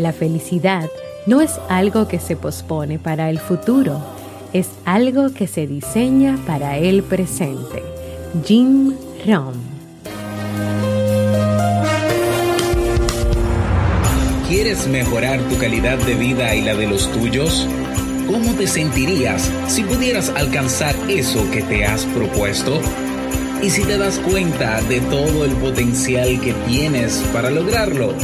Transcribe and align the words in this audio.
La 0.00 0.14
felicidad 0.14 0.88
no 1.26 1.42
es 1.42 1.60
algo 1.68 2.08
que 2.08 2.18
se 2.20 2.34
pospone 2.34 2.98
para 2.98 3.28
el 3.28 3.38
futuro, 3.38 4.00
es 4.54 4.70
algo 4.86 5.34
que 5.34 5.46
se 5.46 5.66
diseña 5.66 6.38
para 6.46 6.78
el 6.78 7.02
presente. 7.02 7.82
Jim 8.46 8.94
Rohn. 9.26 9.60
¿Quieres 14.48 14.88
mejorar 14.88 15.38
tu 15.50 15.58
calidad 15.58 15.98
de 15.98 16.14
vida 16.14 16.54
y 16.54 16.62
la 16.62 16.74
de 16.74 16.86
los 16.86 17.12
tuyos? 17.12 17.68
¿Cómo 18.26 18.54
te 18.54 18.66
sentirías 18.66 19.52
si 19.68 19.82
pudieras 19.82 20.30
alcanzar 20.30 20.94
eso 21.10 21.44
que 21.50 21.60
te 21.60 21.84
has 21.84 22.06
propuesto? 22.06 22.80
¿Y 23.62 23.68
si 23.68 23.82
te 23.84 23.98
das 23.98 24.18
cuenta 24.20 24.80
de 24.80 25.02
todo 25.02 25.44
el 25.44 25.52
potencial 25.56 26.40
que 26.40 26.54
tienes 26.66 27.22
para 27.34 27.50
lograrlo? 27.50 28.14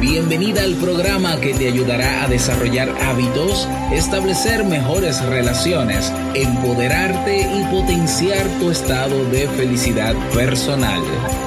Bienvenida 0.00 0.62
al 0.62 0.76
programa 0.76 1.38
que 1.40 1.52
te 1.52 1.68
ayudará 1.68 2.24
a 2.24 2.28
desarrollar 2.28 2.88
hábitos, 3.02 3.68
establecer 3.92 4.64
mejores 4.64 5.22
relaciones, 5.26 6.10
empoderarte 6.34 7.40
y 7.40 7.64
potenciar 7.64 8.46
tu 8.58 8.70
estado 8.70 9.22
de 9.26 9.46
felicidad 9.48 10.14
personal. 10.34 11.02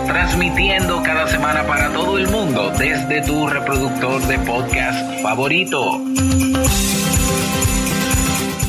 Transmitiendo 0.05 1.01
cada 1.01 1.27
semana 1.27 1.65
para 1.65 1.91
todo 1.93 2.19
el 2.19 2.27
mundo 2.27 2.71
desde 2.77 3.23
tu 3.23 3.47
reproductor 3.47 4.21
de 4.27 4.37
podcast 4.37 5.23
favorito. 5.23 5.99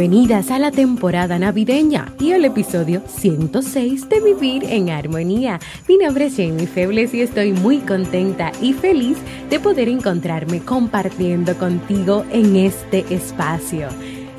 Bienvenidas 0.00 0.50
a 0.50 0.58
la 0.58 0.70
temporada 0.70 1.38
navideña 1.38 2.14
y 2.18 2.32
al 2.32 2.46
episodio 2.46 3.02
106 3.06 4.08
de 4.08 4.20
Vivir 4.20 4.64
en 4.64 4.88
Armonía. 4.88 5.60
Mi 5.86 5.98
nombre 5.98 6.24
es 6.24 6.36
Jamie 6.36 6.66
Febles 6.66 7.12
y 7.12 7.20
estoy 7.20 7.52
muy 7.52 7.80
contenta 7.80 8.50
y 8.62 8.72
feliz 8.72 9.18
de 9.50 9.60
poder 9.60 9.90
encontrarme 9.90 10.60
compartiendo 10.60 11.54
contigo 11.58 12.24
en 12.32 12.56
este 12.56 13.04
espacio. 13.14 13.88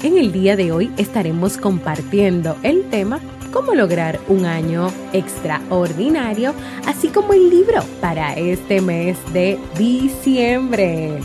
En 0.01 0.17
el 0.17 0.31
día 0.31 0.55
de 0.55 0.71
hoy 0.71 0.89
estaremos 0.97 1.57
compartiendo 1.57 2.57
el 2.63 2.89
tema 2.89 3.19
cómo 3.53 3.75
lograr 3.75 4.19
un 4.29 4.47
año 4.47 4.87
extraordinario, 5.13 6.55
así 6.87 7.09
como 7.09 7.33
el 7.33 7.51
libro 7.51 7.83
para 8.01 8.33
este 8.33 8.81
mes 8.81 9.15
de 9.31 9.59
diciembre. 9.77 11.19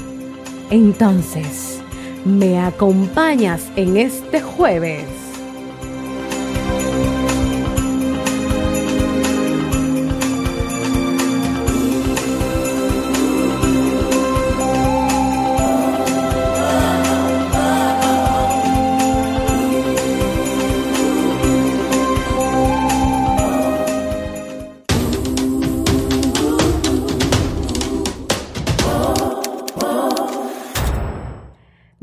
Entonces, 0.69 1.81
me 2.27 2.59
acompañas 2.59 3.71
en 3.77 3.97
este 3.97 4.41
jueves 4.41 5.26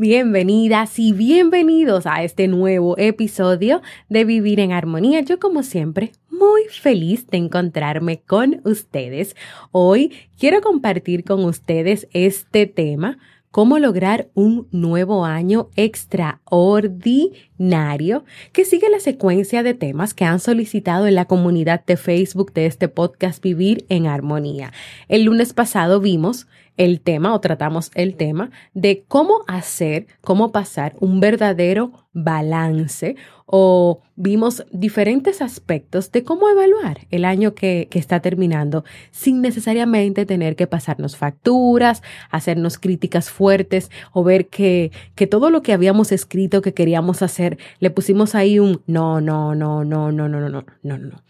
Bienvenidas 0.03 0.99
y 0.99 1.13
bienvenidos 1.13 2.05
a 2.07 2.23
este 2.23 2.49
nuevo 2.49 2.97
episodio 2.97 3.81
de 4.09 4.25
Vivir 4.25 4.59
en 4.59 4.73
Armonía. 4.73 5.21
Yo 5.21 5.39
como 5.39 5.63
siempre 5.63 6.11
muy 6.29 6.63
feliz 6.69 7.25
de 7.27 7.37
encontrarme 7.37 8.19
con 8.19 8.59
ustedes. 8.65 9.37
Hoy 9.71 10.11
quiero 10.37 10.59
compartir 10.59 11.23
con 11.23 11.45
ustedes 11.45 12.09
este 12.11 12.67
tema 12.67 13.17
cómo 13.49 13.79
lograr 13.79 14.27
un 14.33 14.67
nuevo 14.71 15.23
año 15.23 15.69
extraordinario 15.77 18.25
que 18.51 18.65
sigue 18.65 18.89
la 18.89 18.99
secuencia 18.99 19.63
de 19.63 19.73
temas 19.73 20.13
que 20.13 20.25
han 20.25 20.41
solicitado 20.41 21.07
en 21.07 21.15
la 21.15 21.23
comunidad 21.25 21.85
de 21.85 21.95
Facebook 21.95 22.51
de 22.51 22.65
este 22.65 22.89
podcast 22.89 23.41
Vivir 23.41 23.85
en 23.87 24.07
Armonía. 24.07 24.73
El 25.07 25.23
lunes 25.23 25.53
pasado 25.53 26.01
vimos 26.01 26.45
el 26.77 27.01
tema 27.01 27.33
o 27.33 27.39
tratamos 27.39 27.91
el 27.95 28.15
tema 28.15 28.51
de 28.73 29.03
cómo 29.07 29.43
hacer, 29.47 30.07
cómo 30.21 30.51
pasar 30.51 30.95
un 30.99 31.19
verdadero 31.19 31.91
balance 32.13 33.15
o 33.45 34.01
vimos 34.15 34.65
diferentes 34.71 35.41
aspectos 35.41 36.11
de 36.11 36.23
cómo 36.23 36.49
evaluar 36.49 37.01
el 37.11 37.25
año 37.25 37.53
que, 37.53 37.87
está 37.91 38.19
terminando 38.19 38.83
sin 39.11 39.41
necesariamente 39.41 40.25
tener 40.25 40.55
que 40.55 40.67
pasarnos 40.67 41.15
facturas, 41.15 42.01
hacernos 42.31 42.77
críticas 42.77 43.29
fuertes 43.29 43.91
o 44.11 44.23
ver 44.23 44.47
que, 44.47 44.91
que 45.15 45.27
todo 45.27 45.49
lo 45.49 45.61
que 45.61 45.73
habíamos 45.73 46.11
escrito 46.11 46.61
que 46.61 46.73
queríamos 46.73 47.21
hacer 47.21 47.57
le 47.79 47.91
pusimos 47.91 48.35
ahí 48.35 48.59
un 48.59 48.81
no, 48.87 49.21
no, 49.21 49.55
no, 49.55 49.83
no, 49.83 50.11
no, 50.11 50.27
no, 50.27 50.39
no, 50.39 50.49
no, 50.49 50.65
no, 50.81 50.97
no. 50.97 51.23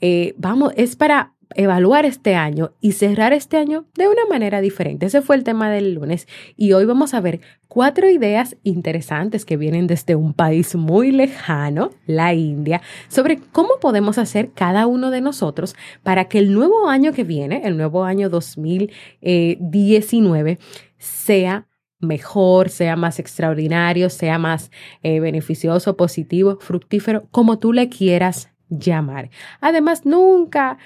Eh, 0.00 0.34
vamos, 0.36 0.72
es 0.76 0.96
para 0.96 1.33
evaluar 1.54 2.04
este 2.04 2.34
año 2.34 2.72
y 2.80 2.92
cerrar 2.92 3.32
este 3.32 3.56
año 3.56 3.86
de 3.94 4.08
una 4.08 4.26
manera 4.28 4.60
diferente. 4.60 5.06
Ese 5.06 5.22
fue 5.22 5.36
el 5.36 5.44
tema 5.44 5.70
del 5.70 5.94
lunes 5.94 6.26
y 6.56 6.72
hoy 6.72 6.84
vamos 6.84 7.14
a 7.14 7.20
ver 7.20 7.40
cuatro 7.68 8.08
ideas 8.08 8.56
interesantes 8.62 9.44
que 9.44 9.56
vienen 9.56 9.86
desde 9.86 10.14
un 10.14 10.34
país 10.34 10.74
muy 10.74 11.12
lejano, 11.12 11.90
la 12.06 12.34
India, 12.34 12.82
sobre 13.08 13.38
cómo 13.52 13.78
podemos 13.80 14.18
hacer 14.18 14.52
cada 14.52 14.86
uno 14.86 15.10
de 15.10 15.20
nosotros 15.20 15.74
para 16.02 16.26
que 16.26 16.38
el 16.38 16.52
nuevo 16.52 16.88
año 16.88 17.12
que 17.12 17.24
viene, 17.24 17.62
el 17.64 17.76
nuevo 17.76 18.04
año 18.04 18.30
2019, 18.30 20.58
sea 20.98 21.66
mejor, 22.00 22.68
sea 22.68 22.96
más 22.96 23.18
extraordinario, 23.18 24.10
sea 24.10 24.38
más 24.38 24.70
eh, 25.02 25.20
beneficioso, 25.20 25.96
positivo, 25.96 26.58
fructífero, 26.60 27.26
como 27.30 27.58
tú 27.58 27.72
le 27.72 27.88
quieras 27.88 28.50
llamar. 28.68 29.30
Además, 29.60 30.06
nunca 30.06 30.78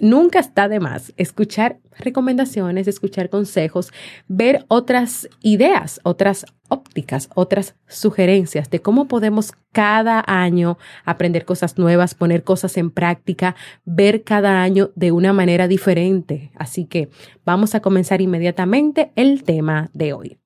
Nunca 0.00 0.40
está 0.40 0.68
de 0.68 0.80
más 0.80 1.12
escuchar 1.16 1.78
recomendaciones, 1.96 2.88
escuchar 2.88 3.30
consejos, 3.30 3.92
ver 4.26 4.64
otras 4.66 5.28
ideas, 5.40 6.00
otras 6.02 6.46
ópticas, 6.68 7.28
otras 7.34 7.76
sugerencias 7.86 8.70
de 8.70 8.80
cómo 8.80 9.06
podemos 9.06 9.52
cada 9.70 10.24
año 10.26 10.78
aprender 11.04 11.44
cosas 11.44 11.78
nuevas, 11.78 12.14
poner 12.14 12.42
cosas 12.42 12.76
en 12.76 12.90
práctica, 12.90 13.54
ver 13.84 14.24
cada 14.24 14.62
año 14.62 14.90
de 14.96 15.12
una 15.12 15.32
manera 15.32 15.68
diferente. 15.68 16.50
Así 16.56 16.86
que 16.86 17.10
vamos 17.44 17.76
a 17.76 17.80
comenzar 17.80 18.20
inmediatamente 18.20 19.12
el 19.14 19.44
tema 19.44 19.90
de 19.92 20.12
hoy. 20.12 20.38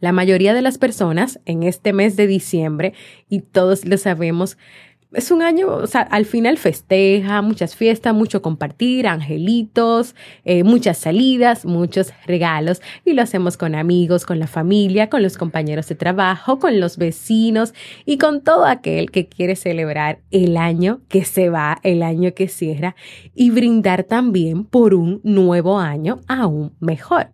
La 0.00 0.12
mayoría 0.12 0.54
de 0.54 0.62
las 0.62 0.78
personas 0.78 1.40
en 1.44 1.62
este 1.62 1.92
mes 1.92 2.16
de 2.16 2.26
diciembre, 2.26 2.94
y 3.28 3.40
todos 3.40 3.84
lo 3.84 3.98
sabemos, 3.98 4.56
es 5.12 5.30
un 5.32 5.42
año, 5.42 5.68
o 5.68 5.86
sea, 5.86 6.02
al 6.02 6.24
final 6.24 6.56
festeja, 6.56 7.42
muchas 7.42 7.74
fiestas, 7.74 8.14
mucho 8.14 8.42
compartir, 8.42 9.08
angelitos, 9.08 10.14
eh, 10.44 10.62
muchas 10.62 10.98
salidas, 10.98 11.64
muchos 11.64 12.12
regalos 12.26 12.80
y 13.04 13.14
lo 13.14 13.22
hacemos 13.22 13.56
con 13.56 13.74
amigos, 13.74 14.24
con 14.24 14.38
la 14.38 14.46
familia, 14.46 15.10
con 15.10 15.22
los 15.22 15.36
compañeros 15.36 15.88
de 15.88 15.96
trabajo, 15.96 16.60
con 16.60 16.78
los 16.78 16.96
vecinos 16.96 17.74
y 18.04 18.18
con 18.18 18.42
todo 18.42 18.66
aquel 18.66 19.10
que 19.10 19.26
quiere 19.26 19.56
celebrar 19.56 20.20
el 20.30 20.56
año 20.56 21.00
que 21.08 21.24
se 21.24 21.48
va, 21.48 21.78
el 21.82 22.02
año 22.02 22.32
que 22.34 22.46
cierra 22.46 22.94
y 23.34 23.50
brindar 23.50 24.04
también 24.04 24.64
por 24.64 24.94
un 24.94 25.20
nuevo 25.24 25.78
año 25.78 26.20
aún 26.28 26.76
mejor. 26.78 27.30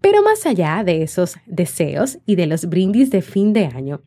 Pero 0.00 0.22
más 0.22 0.46
allá 0.46 0.84
de 0.84 1.02
esos 1.02 1.38
deseos 1.46 2.18
y 2.24 2.36
de 2.36 2.46
los 2.46 2.66
brindis 2.66 3.10
de 3.10 3.20
fin 3.20 3.52
de 3.52 3.66
año, 3.66 4.02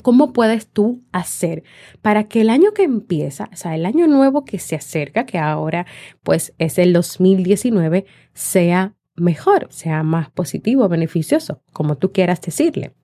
¿Cómo 0.00 0.32
puedes 0.32 0.68
tú 0.68 1.02
hacer 1.12 1.64
para 2.00 2.24
que 2.24 2.40
el 2.40 2.48
año 2.48 2.72
que 2.72 2.82
empieza, 2.82 3.50
o 3.52 3.56
sea, 3.56 3.74
el 3.74 3.84
año 3.84 4.06
nuevo 4.06 4.44
que 4.44 4.58
se 4.58 4.74
acerca, 4.74 5.26
que 5.26 5.38
ahora 5.38 5.86
pues 6.22 6.54
es 6.56 6.78
el 6.78 6.94
2019, 6.94 8.06
sea 8.32 8.94
mejor, 9.16 9.68
sea 9.70 10.02
más 10.02 10.30
positivo, 10.30 10.88
beneficioso, 10.88 11.62
como 11.74 11.96
tú 11.96 12.10
quieras 12.10 12.40
decirle? 12.40 12.94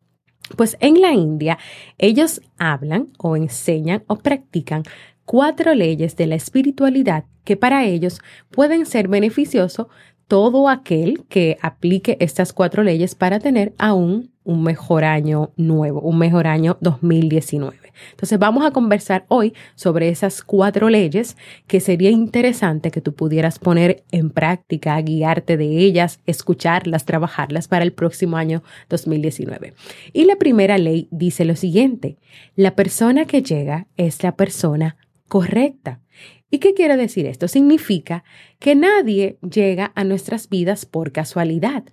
Pues 0.57 0.79
en 0.81 1.03
la 1.03 1.13
India 1.13 1.59
ellos 1.99 2.41
hablan 2.57 3.13
o 3.19 3.37
enseñan 3.37 4.05
o 4.07 4.17
practican 4.17 4.83
cuatro 5.27 5.75
leyes 5.75 6.17
de 6.17 6.27
la 6.27 6.37
espiritualidad 6.37 7.27
que 7.45 7.59
para 7.59 7.85
ellos 7.85 8.21
pueden 8.51 8.87
ser 8.87 9.09
beneficiosos 9.09 9.89
todo 10.29 10.69
aquel 10.69 11.25
que 11.29 11.57
aplique 11.63 12.19
estas 12.21 12.53
cuatro 12.53 12.83
leyes 12.83 13.15
para 13.15 13.41
tener 13.41 13.73
aún 13.79 14.31
un 14.45 14.63
mejor 14.63 15.05
año 15.05 15.53
nuevo, 15.57 16.01
un 16.01 16.19
mejor 16.19 16.47
año 16.47 16.79
2019. 16.81 17.77
Entonces 18.13 18.39
vamos 18.39 18.65
a 18.65 18.71
conversar 18.71 19.25
hoy 19.29 19.55
sobre 19.75 20.09
esas 20.09 20.43
cuatro 20.43 20.89
leyes 20.89 21.37
que 21.67 21.81
sería 21.81 22.11
interesante 22.11 22.91
que 22.91 23.01
tú 23.01 23.15
pudieras 23.15 23.59
poner 23.59 24.05
en 24.11 24.31
práctica, 24.31 25.01
guiarte 25.01 25.57
de 25.57 25.67
ellas, 25.79 26.21
escucharlas, 26.27 27.05
trabajarlas 27.05 27.69
para 27.69 27.85
el 27.85 27.93
próximo 27.93 28.37
año 28.37 28.63
2019. 28.89 29.75
Y 30.13 30.25
la 30.25 30.37
primera 30.37 30.79
ley 30.79 31.09
dice 31.11 31.45
lo 31.45 31.57
siguiente, 31.57 32.19
la 32.55 32.75
persona 32.75 33.25
que 33.25 33.43
llega 33.43 33.87
es 33.97 34.23
la 34.23 34.37
persona 34.37 34.97
correcta. 35.29 36.01
¿Y 36.51 36.59
qué 36.59 36.73
quiere 36.73 36.97
decir 36.97 37.27
esto? 37.27 37.47
Significa 37.47 38.25
que 38.59 38.75
nadie 38.75 39.39
llega 39.43 39.93
a 39.95 40.05
nuestras 40.05 40.49
vidas 40.49 40.87
por 40.87 41.13
casualidad. 41.13 41.85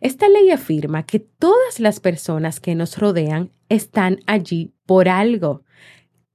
Esta 0.00 0.28
ley 0.28 0.50
afirma 0.50 1.04
que 1.04 1.18
todas 1.18 1.80
las 1.80 1.98
personas 2.00 2.60
que 2.60 2.74
nos 2.74 2.98
rodean 2.98 3.50
están 3.70 4.20
allí 4.26 4.74
por 4.84 5.08
algo. 5.08 5.64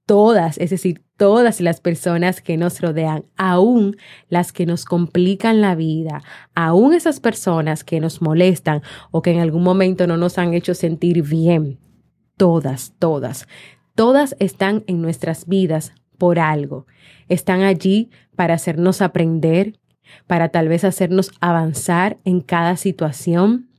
Todas, 0.06 0.58
es 0.58 0.70
decir, 0.70 1.02
todas 1.16 1.60
las 1.60 1.80
personas 1.80 2.40
que 2.40 2.56
nos 2.56 2.80
rodean, 2.80 3.26
aún 3.36 3.96
las 4.28 4.52
que 4.52 4.66
nos 4.66 4.84
complican 4.84 5.60
la 5.60 5.74
vida, 5.74 6.22
aún 6.54 6.94
esas 6.94 7.20
personas 7.20 7.84
que 7.84 8.00
nos 8.00 8.22
molestan 8.22 8.82
o 9.10 9.22
que 9.22 9.32
en 9.32 9.40
algún 9.40 9.62
momento 9.62 10.06
no 10.06 10.16
nos 10.16 10.38
han 10.38 10.54
hecho 10.54 10.74
sentir 10.74 11.22
bien, 11.22 11.78
todas, 12.36 12.94
todas, 12.98 13.46
todas 13.94 14.34
están 14.38 14.82
en 14.86 15.02
nuestras 15.02 15.46
vidas 15.46 15.92
por 16.18 16.38
algo. 16.38 16.86
Están 17.28 17.62
allí 17.62 18.10
para 18.36 18.54
hacernos 18.54 19.00
aprender, 19.00 19.78
para 20.26 20.50
tal 20.50 20.68
vez 20.68 20.84
hacernos 20.84 21.30
avanzar 21.40 22.18
en 22.24 22.40
cada 22.40 22.76
situación, 22.76 23.70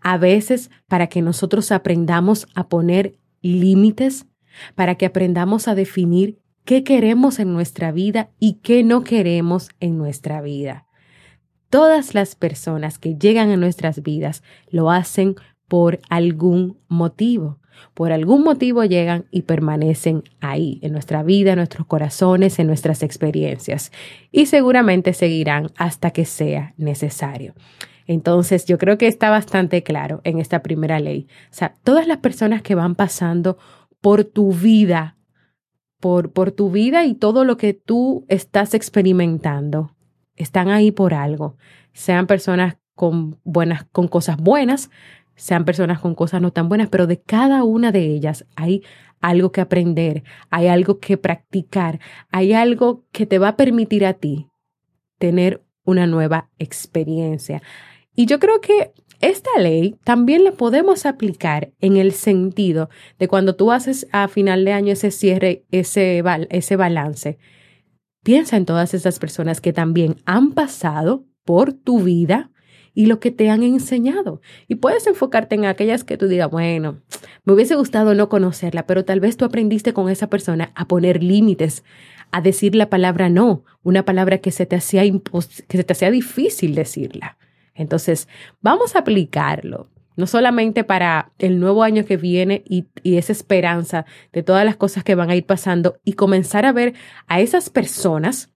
a 0.00 0.18
veces 0.18 0.70
para 0.88 1.06
que 1.06 1.22
nosotros 1.22 1.72
aprendamos 1.72 2.46
a 2.54 2.68
poner 2.68 3.18
límites, 3.42 4.26
para 4.74 4.96
que 4.96 5.06
aprendamos 5.06 5.68
a 5.68 5.74
definir 5.74 6.38
qué 6.64 6.84
queremos 6.84 7.38
en 7.38 7.52
nuestra 7.52 7.92
vida 7.92 8.30
y 8.38 8.54
qué 8.54 8.84
no 8.84 9.02
queremos 9.04 9.70
en 9.80 9.98
nuestra 9.98 10.40
vida. 10.40 10.86
Todas 11.70 12.14
las 12.14 12.34
personas 12.34 12.98
que 12.98 13.16
llegan 13.16 13.50
a 13.50 13.56
nuestras 13.56 14.02
vidas 14.02 14.42
lo 14.68 14.90
hacen 14.90 15.36
por 15.68 16.00
algún 16.10 16.78
motivo. 16.88 17.61
Por 17.94 18.12
algún 18.12 18.42
motivo 18.42 18.84
llegan 18.84 19.26
y 19.30 19.42
permanecen 19.42 20.22
ahí, 20.40 20.78
en 20.82 20.92
nuestra 20.92 21.22
vida, 21.22 21.52
en 21.52 21.58
nuestros 21.58 21.86
corazones, 21.86 22.58
en 22.58 22.66
nuestras 22.66 23.02
experiencias. 23.02 23.92
Y 24.30 24.46
seguramente 24.46 25.12
seguirán 25.12 25.70
hasta 25.76 26.10
que 26.10 26.24
sea 26.24 26.74
necesario. 26.76 27.54
Entonces, 28.06 28.66
yo 28.66 28.78
creo 28.78 28.98
que 28.98 29.06
está 29.06 29.30
bastante 29.30 29.82
claro 29.82 30.20
en 30.24 30.38
esta 30.38 30.62
primera 30.62 31.00
ley. 31.00 31.28
O 31.50 31.54
sea, 31.54 31.74
todas 31.84 32.06
las 32.06 32.18
personas 32.18 32.62
que 32.62 32.74
van 32.74 32.94
pasando 32.94 33.58
por 34.00 34.24
tu 34.24 34.52
vida, 34.52 35.16
por, 36.00 36.32
por 36.32 36.50
tu 36.50 36.70
vida 36.70 37.04
y 37.04 37.14
todo 37.14 37.44
lo 37.44 37.56
que 37.56 37.74
tú 37.74 38.24
estás 38.28 38.74
experimentando, 38.74 39.94
están 40.36 40.68
ahí 40.68 40.90
por 40.90 41.14
algo. 41.14 41.56
Sean 41.92 42.26
personas 42.26 42.76
con 42.94 43.38
buenas, 43.44 43.84
con 43.92 44.08
cosas 44.08 44.36
buenas, 44.36 44.90
sean 45.36 45.64
personas 45.64 46.00
con 46.00 46.14
cosas 46.14 46.40
no 46.40 46.52
tan 46.52 46.68
buenas, 46.68 46.88
pero 46.88 47.06
de 47.06 47.20
cada 47.20 47.64
una 47.64 47.92
de 47.92 48.06
ellas 48.06 48.46
hay 48.56 48.82
algo 49.20 49.52
que 49.52 49.60
aprender, 49.60 50.24
hay 50.50 50.66
algo 50.66 50.98
que 50.98 51.16
practicar, 51.16 52.00
hay 52.30 52.52
algo 52.52 53.04
que 53.12 53.26
te 53.26 53.38
va 53.38 53.48
a 53.48 53.56
permitir 53.56 54.04
a 54.04 54.14
ti 54.14 54.48
tener 55.18 55.62
una 55.84 56.06
nueva 56.06 56.50
experiencia. 56.58 57.62
Y 58.14 58.26
yo 58.26 58.38
creo 58.38 58.60
que 58.60 58.92
esta 59.20 59.50
ley 59.58 59.96
también 60.02 60.42
la 60.42 60.52
podemos 60.52 61.06
aplicar 61.06 61.72
en 61.80 61.96
el 61.96 62.12
sentido 62.12 62.90
de 63.18 63.28
cuando 63.28 63.54
tú 63.54 63.70
haces 63.70 64.08
a 64.10 64.26
final 64.26 64.64
de 64.64 64.72
año 64.72 64.92
ese 64.92 65.12
cierre, 65.12 65.64
ese, 65.70 66.22
ese 66.50 66.76
balance. 66.76 67.38
Piensa 68.24 68.56
en 68.56 68.66
todas 68.66 68.94
esas 68.94 69.18
personas 69.20 69.60
que 69.60 69.72
también 69.72 70.16
han 70.26 70.52
pasado 70.52 71.24
por 71.44 71.72
tu 71.72 72.00
vida, 72.00 72.50
y 72.94 73.06
lo 73.06 73.20
que 73.20 73.30
te 73.30 73.50
han 73.50 73.62
enseñado. 73.62 74.40
Y 74.68 74.76
puedes 74.76 75.06
enfocarte 75.06 75.54
en 75.54 75.64
aquellas 75.64 76.04
que 76.04 76.16
tú 76.16 76.28
digas, 76.28 76.50
bueno, 76.50 77.00
me 77.44 77.52
hubiese 77.52 77.74
gustado 77.74 78.14
no 78.14 78.28
conocerla, 78.28 78.86
pero 78.86 79.04
tal 79.04 79.20
vez 79.20 79.36
tú 79.36 79.44
aprendiste 79.44 79.92
con 79.92 80.08
esa 80.08 80.28
persona 80.28 80.72
a 80.74 80.86
poner 80.86 81.22
límites, 81.22 81.84
a 82.30 82.40
decir 82.40 82.74
la 82.74 82.90
palabra 82.90 83.28
no, 83.28 83.64
una 83.82 84.04
palabra 84.04 84.38
que 84.38 84.50
se 84.50 84.66
te 84.66 84.76
hacía, 84.76 85.02
que 85.02 85.76
se 85.76 85.84
te 85.84 85.92
hacía 85.92 86.10
difícil 86.10 86.74
decirla. 86.74 87.36
Entonces, 87.74 88.28
vamos 88.60 88.96
a 88.96 89.00
aplicarlo 89.00 89.88
no 90.14 90.26
solamente 90.26 90.84
para 90.84 91.32
el 91.38 91.58
nuevo 91.58 91.82
año 91.82 92.04
que 92.04 92.18
viene 92.18 92.62
y, 92.66 92.86
y, 93.02 93.16
esa 93.16 93.32
esperanza 93.32 94.04
de 94.30 94.42
todas 94.42 94.64
las 94.64 94.76
cosas 94.76 95.04
que 95.04 95.14
van 95.14 95.30
a 95.30 95.36
ir 95.36 95.46
pasando 95.46 95.98
y 96.04 96.12
comenzar 96.12 96.66
a 96.66 96.72
ver 96.72 96.92
a 97.28 97.40
esas 97.40 97.70
personas 97.70 98.51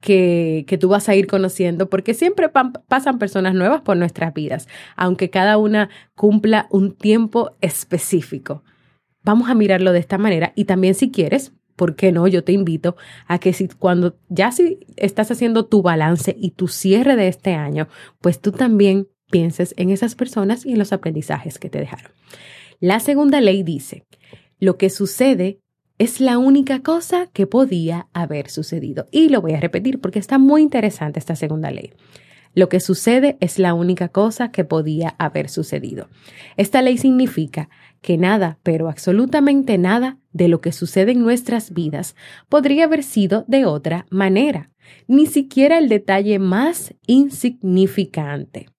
que, 0.00 0.78
tú 0.80 0.88
vas 0.88 1.08
a 1.08 1.14
ir 1.14 1.26
conociendo, 1.26 1.90
porque 1.90 2.14
siempre 2.14 2.50
pasan 2.88 3.18
personas 3.18 3.54
nuevas 3.54 3.82
por 3.82 3.96
nuestras 3.96 4.32
vidas, 4.32 4.68
aunque 4.96 5.30
cada 5.30 5.58
una 5.58 5.90
cumpla 6.14 6.66
un 6.70 6.96
tiempo 6.96 7.56
específico. 7.60 8.64
Vamos 9.22 9.50
a 9.50 9.54
mirarlo 9.54 9.92
de 9.92 9.98
esta 9.98 10.18
manera 10.18 10.52
y 10.56 10.64
también 10.64 10.94
si 10.94 11.10
quieres, 11.10 11.52
¿por 11.76 11.94
qué 11.94 12.12
no? 12.12 12.26
Yo 12.26 12.42
te 12.42 12.52
invito 12.52 12.96
a 13.26 13.38
que 13.38 13.52
si 13.52 13.68
cuando 13.68 14.16
ya 14.28 14.50
si 14.52 14.80
estás 14.96 15.30
haciendo 15.30 15.66
tu 15.66 15.82
balance 15.82 16.34
y 16.38 16.52
tu 16.52 16.68
cierre 16.68 17.16
de 17.16 17.28
este 17.28 17.54
año, 17.54 17.88
pues 18.20 18.40
tú 18.40 18.52
también 18.52 19.08
pienses 19.30 19.74
en 19.76 19.90
esas 19.90 20.14
personas 20.14 20.64
y 20.64 20.72
en 20.72 20.78
los 20.78 20.92
aprendizajes 20.92 21.58
que 21.58 21.68
te 21.68 21.78
dejaron. 21.78 22.12
La 22.80 22.98
segunda 23.00 23.42
ley 23.42 23.62
dice, 23.62 24.06
lo 24.58 24.78
que 24.78 24.88
sucede 24.88 25.60
es 26.00 26.18
la 26.18 26.38
única 26.38 26.80
cosa 26.80 27.26
que 27.26 27.46
podía 27.46 28.08
haber 28.14 28.48
sucedido. 28.48 29.06
Y 29.12 29.28
lo 29.28 29.42
voy 29.42 29.52
a 29.52 29.60
repetir 29.60 30.00
porque 30.00 30.18
está 30.18 30.38
muy 30.38 30.62
interesante 30.62 31.18
esta 31.18 31.36
segunda 31.36 31.70
ley. 31.70 31.92
Lo 32.54 32.70
que 32.70 32.80
sucede 32.80 33.36
es 33.40 33.58
la 33.58 33.74
única 33.74 34.08
cosa 34.08 34.50
que 34.50 34.64
podía 34.64 35.14
haber 35.18 35.50
sucedido. 35.50 36.08
Esta 36.56 36.80
ley 36.80 36.96
significa 36.96 37.68
que 38.00 38.16
nada, 38.16 38.58
pero 38.62 38.88
absolutamente 38.88 39.76
nada 39.76 40.16
de 40.32 40.48
lo 40.48 40.62
que 40.62 40.72
sucede 40.72 41.12
en 41.12 41.20
nuestras 41.20 41.74
vidas 41.74 42.16
podría 42.48 42.84
haber 42.84 43.02
sido 43.02 43.44
de 43.46 43.66
otra 43.66 44.06
manera, 44.08 44.70
ni 45.06 45.26
siquiera 45.26 45.76
el 45.76 45.90
detalle 45.90 46.38
más 46.38 46.94
insignificante. 47.06 48.70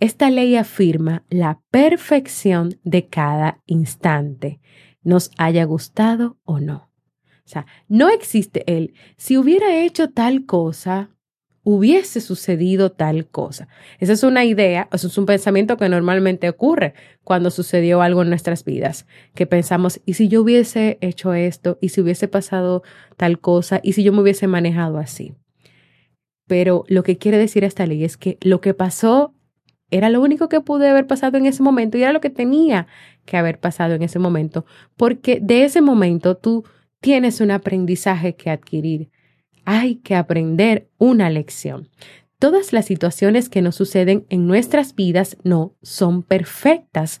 Esta 0.00 0.28
ley 0.28 0.54
afirma 0.56 1.24
la 1.30 1.62
perfección 1.70 2.78
de 2.84 3.06
cada 3.06 3.62
instante, 3.64 4.60
nos 5.08 5.30
haya 5.38 5.64
gustado 5.64 6.36
o 6.44 6.60
no. 6.60 6.90
O 7.44 7.50
sea, 7.50 7.66
no 7.88 8.10
existe 8.10 8.62
el, 8.66 8.92
si 9.16 9.38
hubiera 9.38 9.82
hecho 9.82 10.10
tal 10.10 10.44
cosa, 10.44 11.08
hubiese 11.64 12.20
sucedido 12.20 12.92
tal 12.92 13.26
cosa. 13.26 13.68
Esa 14.00 14.12
es 14.12 14.22
una 14.22 14.44
idea, 14.44 14.86
eso 14.92 15.06
es 15.06 15.16
un 15.16 15.24
pensamiento 15.24 15.78
que 15.78 15.88
normalmente 15.88 16.48
ocurre 16.48 16.92
cuando 17.24 17.50
sucedió 17.50 18.02
algo 18.02 18.20
en 18.20 18.28
nuestras 18.28 18.64
vidas, 18.64 19.06
que 19.34 19.46
pensamos, 19.46 20.00
¿y 20.04 20.14
si 20.14 20.28
yo 20.28 20.42
hubiese 20.42 20.98
hecho 21.00 21.32
esto? 21.32 21.78
¿Y 21.80 21.88
si 21.88 22.02
hubiese 22.02 22.28
pasado 22.28 22.82
tal 23.16 23.40
cosa? 23.40 23.80
¿Y 23.82 23.94
si 23.94 24.02
yo 24.02 24.12
me 24.12 24.20
hubiese 24.20 24.46
manejado 24.46 24.98
así? 24.98 25.34
Pero 26.46 26.84
lo 26.88 27.02
que 27.02 27.16
quiere 27.16 27.38
decir 27.38 27.64
esta 27.64 27.86
ley 27.86 28.04
es 28.04 28.18
que 28.18 28.36
lo 28.42 28.60
que 28.60 28.74
pasó 28.74 29.34
era 29.90 30.10
lo 30.10 30.20
único 30.20 30.48
que 30.48 30.60
pude 30.60 30.88
haber 30.88 31.06
pasado 31.06 31.38
en 31.38 31.46
ese 31.46 31.62
momento 31.62 31.96
y 31.96 32.02
era 32.02 32.12
lo 32.12 32.20
que 32.20 32.30
tenía 32.30 32.86
que 33.24 33.36
haber 33.36 33.58
pasado 33.58 33.94
en 33.94 34.02
ese 34.02 34.18
momento, 34.18 34.66
porque 34.96 35.38
de 35.40 35.64
ese 35.64 35.80
momento 35.80 36.36
tú 36.36 36.64
tienes 37.00 37.40
un 37.40 37.50
aprendizaje 37.50 38.34
que 38.34 38.50
adquirir. 38.50 39.10
Hay 39.64 39.96
que 39.96 40.14
aprender 40.14 40.88
una 40.98 41.30
lección. 41.30 41.88
Todas 42.38 42.72
las 42.72 42.86
situaciones 42.86 43.48
que 43.48 43.62
nos 43.62 43.74
suceden 43.74 44.24
en 44.28 44.46
nuestras 44.46 44.94
vidas 44.94 45.36
no 45.42 45.74
son 45.82 46.22
perfectas. 46.22 47.20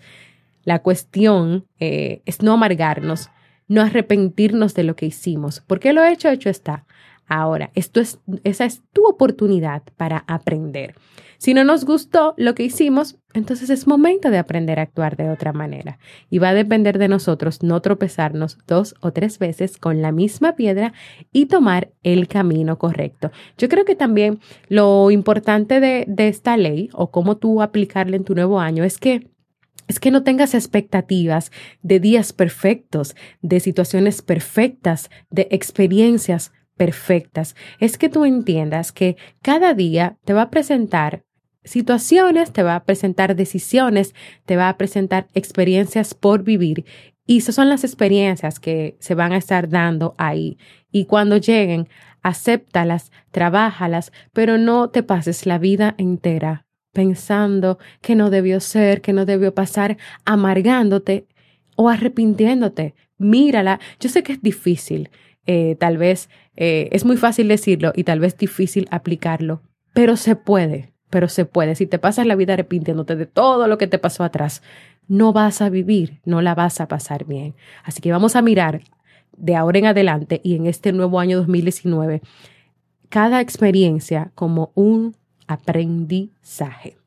La 0.64 0.80
cuestión 0.80 1.66
eh, 1.80 2.22
es 2.24 2.42
no 2.42 2.52
amargarnos, 2.52 3.30
no 3.66 3.82
arrepentirnos 3.82 4.74
de 4.74 4.84
lo 4.84 4.96
que 4.96 5.06
hicimos, 5.06 5.62
porque 5.66 5.92
lo 5.92 6.04
hecho, 6.04 6.28
hecho 6.28 6.50
está. 6.50 6.86
Ahora, 7.26 7.70
esto 7.74 8.00
es, 8.00 8.20
esa 8.44 8.64
es 8.64 8.82
tu 8.92 9.06
oportunidad 9.06 9.82
para 9.96 10.24
aprender. 10.26 10.94
Si 11.38 11.54
no 11.54 11.62
nos 11.62 11.84
gustó 11.84 12.34
lo 12.36 12.56
que 12.56 12.64
hicimos, 12.64 13.16
entonces 13.32 13.70
es 13.70 13.86
momento 13.86 14.28
de 14.30 14.38
aprender 14.38 14.80
a 14.80 14.82
actuar 14.82 15.16
de 15.16 15.30
otra 15.30 15.52
manera. 15.52 16.00
Y 16.28 16.38
va 16.38 16.48
a 16.48 16.54
depender 16.54 16.98
de 16.98 17.06
nosotros 17.06 17.62
no 17.62 17.80
tropezarnos 17.80 18.58
dos 18.66 18.96
o 19.00 19.12
tres 19.12 19.38
veces 19.38 19.76
con 19.76 20.02
la 20.02 20.10
misma 20.10 20.56
piedra 20.56 20.92
y 21.32 21.46
tomar 21.46 21.92
el 22.02 22.26
camino 22.26 22.76
correcto. 22.76 23.30
Yo 23.56 23.68
creo 23.68 23.84
que 23.84 23.94
también 23.94 24.40
lo 24.68 25.12
importante 25.12 25.78
de, 25.78 26.06
esta 26.28 26.56
ley 26.56 26.90
o 26.92 27.12
cómo 27.12 27.36
tú 27.36 27.62
aplicarla 27.62 28.16
en 28.16 28.24
tu 28.24 28.34
nuevo 28.34 28.58
año 28.58 28.82
es 28.82 28.98
que 28.98 29.30
es 29.86 30.00
que 30.00 30.10
no 30.10 30.22
tengas 30.22 30.52
expectativas 30.52 31.50
de 31.80 31.98
días 31.98 32.34
perfectos, 32.34 33.16
de 33.40 33.60
situaciones 33.60 34.20
perfectas, 34.20 35.08
de 35.30 35.48
experiencias 35.50 36.52
perfectas. 36.76 37.56
Es 37.80 37.96
que 37.96 38.10
tú 38.10 38.26
entiendas 38.26 38.92
que 38.92 39.16
cada 39.40 39.72
día 39.72 40.18
te 40.24 40.34
va 40.34 40.42
a 40.42 40.50
presentar 40.50 41.24
situaciones, 41.68 42.52
te 42.52 42.62
va 42.62 42.76
a 42.76 42.84
presentar 42.84 43.36
decisiones, 43.36 44.14
te 44.46 44.56
va 44.56 44.68
a 44.68 44.76
presentar 44.76 45.28
experiencias 45.34 46.14
por 46.14 46.42
vivir. 46.42 46.84
Y 47.26 47.38
esas 47.38 47.54
son 47.54 47.68
las 47.68 47.84
experiencias 47.84 48.58
que 48.58 48.96
se 49.00 49.14
van 49.14 49.32
a 49.32 49.36
estar 49.36 49.68
dando 49.68 50.14
ahí. 50.18 50.58
Y 50.90 51.04
cuando 51.04 51.36
lleguen, 51.36 51.88
acéptalas, 52.22 53.12
trabájalas, 53.30 54.12
pero 54.32 54.58
no 54.58 54.90
te 54.90 55.02
pases 55.02 55.46
la 55.46 55.58
vida 55.58 55.94
entera 55.98 56.64
pensando 56.92 57.78
que 58.00 58.16
no 58.16 58.28
debió 58.28 58.58
ser, 58.58 59.02
que 59.02 59.12
no 59.12 59.24
debió 59.24 59.54
pasar, 59.54 59.98
amargándote 60.24 61.26
o 61.76 61.88
arrepintiéndote. 61.88 62.94
Mírala. 63.18 63.78
Yo 64.00 64.08
sé 64.08 64.24
que 64.24 64.32
es 64.32 64.42
difícil, 64.42 65.10
eh, 65.46 65.76
tal 65.78 65.96
vez 65.96 66.28
eh, 66.56 66.88
es 66.92 67.04
muy 67.04 67.16
fácil 67.16 67.46
decirlo 67.46 67.92
y 67.94 68.04
tal 68.04 68.20
vez 68.20 68.36
difícil 68.36 68.88
aplicarlo, 68.90 69.62
pero 69.94 70.16
se 70.16 70.34
puede, 70.34 70.92
pero 71.10 71.28
se 71.28 71.44
puede. 71.44 71.74
Si 71.74 71.86
te 71.86 71.98
pasas 71.98 72.26
la 72.26 72.36
vida 72.36 72.54
arrepintiéndote 72.54 73.16
de 73.16 73.26
todo 73.26 73.66
lo 73.66 73.78
que 73.78 73.86
te 73.86 73.98
pasó 73.98 74.24
atrás, 74.24 74.62
no 75.08 75.32
vas 75.32 75.62
a 75.62 75.70
vivir, 75.70 76.20
no 76.24 76.42
la 76.42 76.54
vas 76.54 76.80
a 76.80 76.88
pasar 76.88 77.24
bien. 77.24 77.54
Así 77.84 78.00
que 78.00 78.12
vamos 78.12 78.36
a 78.36 78.42
mirar 78.42 78.82
de 79.36 79.56
ahora 79.56 79.78
en 79.78 79.86
adelante 79.86 80.40
y 80.42 80.56
en 80.56 80.66
este 80.66 80.92
nuevo 80.92 81.20
año 81.20 81.38
2019 81.38 82.22
cada 83.08 83.40
experiencia 83.40 84.32
como 84.34 84.70
un 84.74 85.16
aprendizaje. 85.46 86.98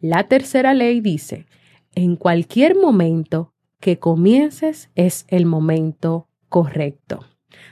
La 0.00 0.24
tercera 0.28 0.74
ley 0.74 1.00
dice, 1.00 1.46
en 1.94 2.16
cualquier 2.16 2.76
momento 2.76 3.52
que 3.80 3.98
comiences 3.98 4.90
es 4.94 5.26
el 5.28 5.46
momento 5.46 6.28
correcto. 6.48 7.24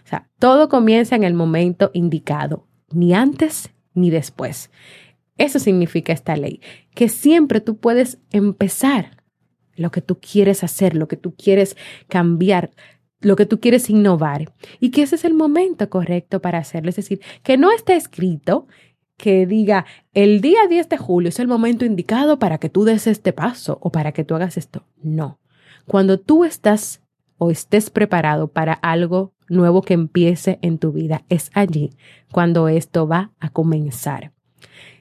O 0.04 0.08
sea, 0.08 0.28
todo 0.38 0.68
comienza 0.68 1.14
en 1.14 1.24
el 1.24 1.34
momento 1.34 1.90
indicado, 1.94 2.66
ni 2.90 3.14
antes 3.14 3.70
ni 3.94 4.10
después. 4.10 4.70
Eso 5.38 5.58
significa 5.58 6.12
esta 6.12 6.36
ley, 6.36 6.60
que 6.94 7.08
siempre 7.08 7.60
tú 7.60 7.76
puedes 7.76 8.18
empezar 8.30 9.22
lo 9.74 9.90
que 9.90 10.02
tú 10.02 10.20
quieres 10.20 10.62
hacer, 10.64 10.94
lo 10.94 11.08
que 11.08 11.16
tú 11.16 11.34
quieres 11.34 11.76
cambiar, 12.08 12.70
lo 13.20 13.36
que 13.36 13.46
tú 13.46 13.60
quieres 13.60 13.88
innovar 13.88 14.52
y 14.80 14.90
que 14.90 15.02
ese 15.02 15.14
es 15.14 15.24
el 15.24 15.34
momento 15.34 15.88
correcto 15.88 16.42
para 16.42 16.58
hacerlo. 16.58 16.90
Es 16.90 16.96
decir, 16.96 17.20
que 17.42 17.56
no 17.56 17.72
está 17.72 17.94
escrito 17.94 18.66
que 19.16 19.46
diga 19.46 19.86
el 20.14 20.40
día 20.40 20.66
10 20.68 20.88
de 20.88 20.96
julio 20.96 21.28
es 21.28 21.38
el 21.38 21.46
momento 21.46 21.84
indicado 21.84 22.38
para 22.38 22.58
que 22.58 22.68
tú 22.68 22.84
des 22.84 23.06
este 23.06 23.32
paso 23.32 23.78
o 23.80 23.90
para 23.92 24.12
que 24.12 24.24
tú 24.24 24.34
hagas 24.34 24.56
esto. 24.56 24.84
No. 25.02 25.38
Cuando 25.86 26.18
tú 26.18 26.44
estás 26.44 27.00
o 27.38 27.50
estés 27.50 27.90
preparado 27.90 28.48
para 28.48 28.72
algo 28.72 29.32
nuevo 29.48 29.82
que 29.82 29.94
empiece 29.94 30.58
en 30.62 30.78
tu 30.78 30.92
vida, 30.92 31.24
es 31.28 31.50
allí 31.54 31.90
cuando 32.30 32.68
esto 32.68 33.06
va 33.06 33.32
a 33.38 33.50
comenzar. 33.50 34.32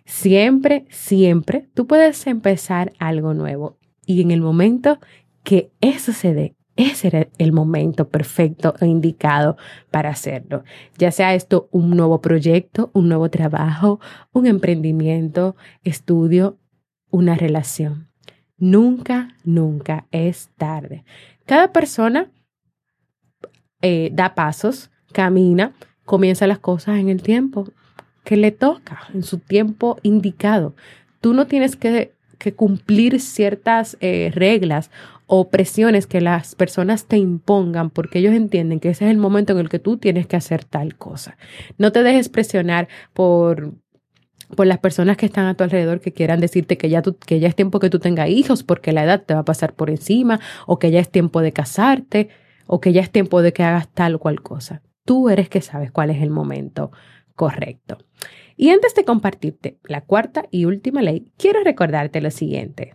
Siempre, 0.05 0.85
siempre 0.89 1.69
tú 1.73 1.87
puedes 1.87 2.25
empezar 2.27 2.93
algo 2.99 3.33
nuevo 3.33 3.77
y 4.05 4.21
en 4.21 4.31
el 4.31 4.41
momento 4.41 4.99
que 5.43 5.71
eso 5.79 6.11
se 6.13 6.33
dé, 6.33 6.55
ese 6.75 7.07
era 7.07 7.27
el 7.37 7.51
momento 7.51 8.09
perfecto 8.09 8.73
e 8.79 8.87
indicado 8.87 9.57
para 9.91 10.09
hacerlo. 10.09 10.63
Ya 10.97 11.11
sea 11.11 11.35
esto 11.35 11.67
un 11.71 11.91
nuevo 11.91 12.21
proyecto, 12.21 12.91
un 12.93 13.07
nuevo 13.07 13.29
trabajo, 13.29 13.99
un 14.31 14.47
emprendimiento, 14.47 15.55
estudio, 15.83 16.57
una 17.09 17.35
relación. 17.35 18.09
Nunca, 18.57 19.35
nunca 19.43 20.07
es 20.11 20.49
tarde. 20.57 21.03
Cada 21.45 21.71
persona 21.71 22.31
eh, 23.81 24.09
da 24.13 24.35
pasos, 24.35 24.91
camina, 25.11 25.73
comienza 26.05 26.47
las 26.47 26.59
cosas 26.59 26.99
en 26.99 27.09
el 27.09 27.21
tiempo 27.21 27.67
que 28.23 28.37
le 28.37 28.51
toca, 28.51 29.07
en 29.13 29.23
su 29.23 29.39
tiempo 29.39 29.97
indicado. 30.03 30.75
Tú 31.19 31.33
no 31.33 31.47
tienes 31.47 31.75
que, 31.75 32.13
cumplir 32.55 33.19
ciertas 33.19 33.97
eh, 34.01 34.31
reglas 34.33 34.89
o 35.27 35.49
presiones 35.49 36.07
que 36.07 36.21
las 36.21 36.55
personas 36.55 37.05
te 37.05 37.17
impongan 37.17 37.91
porque 37.91 38.17
ellos 38.17 38.33
entienden 38.33 38.79
que 38.79 38.89
ese 38.89 39.05
es 39.05 39.11
el 39.11 39.17
momento 39.17 39.53
en 39.53 39.59
el 39.59 39.69
que 39.69 39.77
tú 39.77 39.97
tienes 39.97 40.25
que 40.25 40.37
hacer 40.37 40.65
tal 40.65 40.95
cosa. 40.95 41.37
No 41.77 41.91
te 41.91 42.01
dejes 42.01 42.29
presionar 42.29 42.87
por 43.13 43.75
por 44.55 44.67
las 44.67 44.79
personas 44.79 45.17
que 45.17 45.25
están 45.25 45.45
a 45.45 45.53
tu 45.55 45.63
alrededor 45.63 46.01
que 46.01 46.11
quieran 46.11 46.39
decirte 46.39 46.77
que 46.77 46.89
ya, 46.89 47.01
que 47.01 47.39
ya 47.39 47.47
es 47.47 47.55
tiempo 47.55 47.79
que 47.79 47.89
tú 47.89 47.99
tengas 47.99 48.29
hijos 48.29 48.63
porque 48.63 48.91
la 48.91 49.03
edad 49.03 49.23
te 49.23 49.33
va 49.33 49.41
a 49.41 49.45
pasar 49.45 49.73
por 49.73 49.89
encima 49.89 50.39
o 50.67 50.79
que 50.79 50.91
ya 50.91 50.99
es 50.99 51.09
tiempo 51.09 51.41
de 51.41 51.53
casarte 51.53 52.29
o 52.67 52.79
que 52.79 52.93
ya 52.93 53.01
es 53.01 53.11
tiempo 53.11 53.41
de 53.41 53.53
que 53.53 53.63
hagas 53.63 53.89
tal 53.89 54.15
o 54.15 54.19
cual 54.19 54.41
cosa. 54.41 54.81
Tú 55.05 55.29
eres 55.29 55.49
que 55.49 55.61
sabes 55.61 55.91
cuál 55.91 56.09
es 56.09 56.21
el 56.21 56.29
momento 56.29 56.91
correcto. 57.35 57.97
Y 58.55 58.69
antes 58.69 58.93
de 58.95 59.05
compartirte 59.05 59.77
la 59.83 60.01
cuarta 60.01 60.45
y 60.51 60.65
última 60.65 61.01
ley, 61.01 61.31
quiero 61.37 61.63
recordarte 61.63 62.21
lo 62.21 62.31
siguiente. 62.31 62.93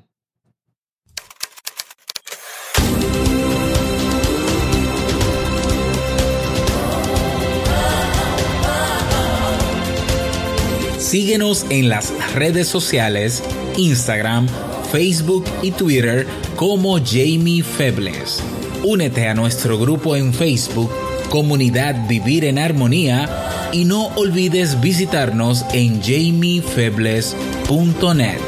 Síguenos 10.99 11.65
en 11.71 11.89
las 11.89 12.13
redes 12.35 12.67
sociales, 12.67 13.43
Instagram, 13.77 14.49
Facebook 14.91 15.45
y 15.63 15.71
Twitter 15.71 16.27
como 16.57 16.99
Jamie 16.99 17.63
Febles. 17.63 18.43
Únete 18.83 19.29
a 19.29 19.35
nuestro 19.35 19.79
grupo 19.79 20.17
en 20.17 20.35
Facebook, 20.35 20.91
Comunidad 21.31 22.09
Vivir 22.09 22.45
en 22.45 22.59
Armonía, 22.59 23.29
y 23.73 23.85
no 23.85 24.07
olvides 24.17 24.81
visitarnos 24.81 25.65
en 25.73 26.01
jamiefebles.net. 26.01 28.39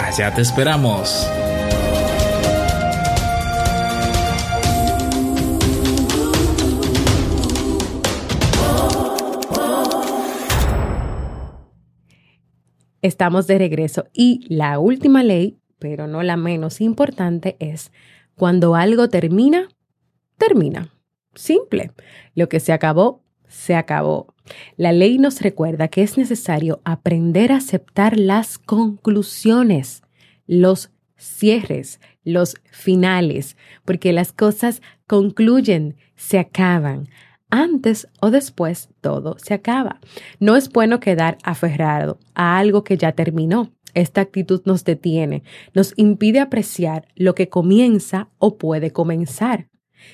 Allá 0.00 0.34
te 0.34 0.42
esperamos. 0.42 1.26
Estamos 13.02 13.46
de 13.46 13.58
regreso 13.58 14.04
y 14.12 14.44
la 14.54 14.78
última 14.78 15.22
ley, 15.22 15.58
pero 15.78 16.06
no 16.06 16.22
la 16.22 16.36
menos 16.36 16.82
importante, 16.82 17.56
es 17.58 17.92
cuando 18.34 18.74
algo 18.74 19.08
termina, 19.08 19.68
termina. 20.36 20.92
Simple. 21.34 21.92
Lo 22.34 22.48
que 22.48 22.60
se 22.60 22.72
acabó, 22.72 23.22
se 23.46 23.74
acabó. 23.74 24.34
La 24.76 24.92
ley 24.92 25.18
nos 25.18 25.40
recuerda 25.40 25.88
que 25.88 26.02
es 26.02 26.16
necesario 26.18 26.80
aprender 26.84 27.52
a 27.52 27.56
aceptar 27.56 28.18
las 28.18 28.58
conclusiones, 28.58 30.02
los 30.46 30.90
cierres, 31.16 32.00
los 32.24 32.56
finales, 32.70 33.56
porque 33.84 34.12
las 34.12 34.32
cosas 34.32 34.82
concluyen, 35.06 35.96
se 36.16 36.38
acaban 36.38 37.08
antes 37.50 38.08
o 38.20 38.30
después 38.30 38.88
todo 39.00 39.36
se 39.38 39.54
acaba. 39.54 40.00
No 40.38 40.56
es 40.56 40.70
bueno 40.70 41.00
quedar 41.00 41.38
aferrado 41.42 42.18
a 42.34 42.58
algo 42.58 42.84
que 42.84 42.96
ya 42.96 43.12
terminó. 43.12 43.72
Esta 43.92 44.20
actitud 44.20 44.62
nos 44.66 44.84
detiene, 44.84 45.42
nos 45.74 45.92
impide 45.96 46.38
apreciar 46.38 47.08
lo 47.16 47.34
que 47.34 47.48
comienza 47.48 48.28
o 48.38 48.56
puede 48.56 48.92
comenzar. 48.92 49.66